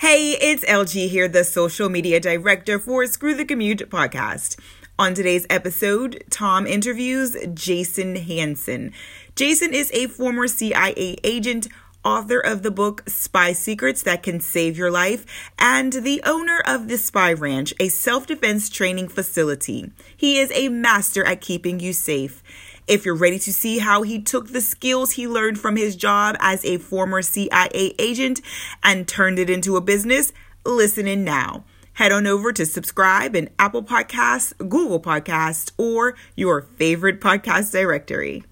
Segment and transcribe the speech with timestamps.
[0.00, 4.58] Hey, it's LG here, the social media director for Screw the Commute podcast.
[4.98, 8.94] On today's episode, Tom interviews Jason Hanson.
[9.36, 11.68] Jason is a former CIA agent,
[12.02, 15.26] author of the book Spy Secrets That Can Save Your Life,
[15.58, 19.92] and the owner of the Spy Ranch, a self defense training facility.
[20.16, 22.42] He is a master at keeping you safe.
[22.86, 26.36] If you're ready to see how he took the skills he learned from his job
[26.40, 28.40] as a former CIA agent
[28.82, 30.32] and turned it into a business,
[30.64, 31.64] listen in now.
[31.94, 38.44] Head on over to subscribe in Apple Podcasts, Google Podcasts, or your favorite podcast directory.